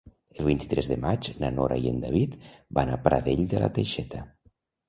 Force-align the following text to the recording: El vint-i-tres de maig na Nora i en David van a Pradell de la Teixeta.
El 0.37 0.45
vint-i-tres 0.45 0.87
de 0.91 0.95
maig 1.03 1.29
na 1.43 1.51
Nora 1.59 1.77
i 1.85 1.91
en 1.93 2.01
David 2.05 2.33
van 2.79 2.93
a 2.95 2.99
Pradell 3.07 3.47
de 3.53 3.63
la 3.67 3.73
Teixeta. 3.77 4.27